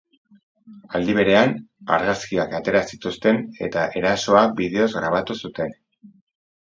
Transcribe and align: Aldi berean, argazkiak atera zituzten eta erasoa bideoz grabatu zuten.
Aldi 0.99 1.13
berean, 1.17 1.51
argazkiak 1.97 2.57
atera 2.61 2.81
zituzten 2.95 3.39
eta 3.67 3.87
erasoa 4.01 4.43
bideoz 4.63 4.89
grabatu 4.99 5.41
zuten. 5.43 5.81